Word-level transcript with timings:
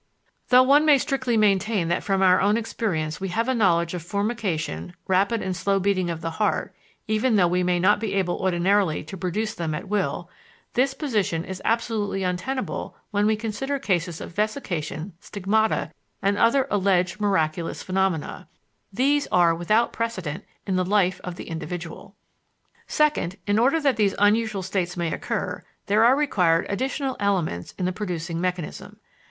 Though 0.49 0.63
one 0.63 0.83
may 0.83 0.97
strictly 0.97 1.37
maintain 1.37 1.87
that 1.89 2.03
from 2.03 2.23
our 2.23 2.41
own 2.41 2.57
experience 2.57 3.21
we 3.21 3.27
have 3.27 3.47
a 3.47 3.53
knowledge 3.53 3.93
of 3.93 4.01
formication, 4.01 4.93
rapid 5.07 5.43
and 5.43 5.55
slow 5.55 5.79
beating 5.79 6.09
of 6.09 6.21
the 6.21 6.31
heart, 6.41 6.73
even 7.07 7.35
though 7.35 7.47
we 7.47 7.61
may 7.61 7.79
not 7.79 7.99
be 7.99 8.15
able 8.15 8.37
ordinarily 8.39 9.03
to 9.03 9.15
produce 9.15 9.53
them 9.53 9.75
at 9.75 9.87
will, 9.87 10.27
this 10.73 10.95
position 10.95 11.45
is 11.45 11.61
absolutely 11.63 12.23
untenable 12.23 12.95
when 13.11 13.27
we 13.27 13.35
consider 13.35 13.77
cases 13.77 14.19
of 14.19 14.33
vesication, 14.33 15.11
stigmata, 15.19 15.91
and 16.19 16.35
other 16.35 16.65
alleged 16.71 17.21
miraculous 17.21 17.83
phenomena: 17.83 18.47
these 18.91 19.27
are 19.31 19.53
without 19.53 19.93
precedent 19.93 20.43
in 20.65 20.77
the 20.77 20.83
life 20.83 21.21
of 21.23 21.35
the 21.35 21.47
individual. 21.47 22.15
Second, 22.87 23.35
in 23.45 23.59
order 23.59 23.79
that 23.79 23.97
these 23.97 24.15
unusual 24.17 24.63
states 24.63 24.97
may 24.97 25.13
occur, 25.13 25.63
there 25.85 26.03
are 26.03 26.15
required 26.15 26.65
additional 26.69 27.15
elements 27.19 27.75
in 27.77 27.85
the 27.85 27.93
producing 27.93 28.41
mechanism. 28.41 28.97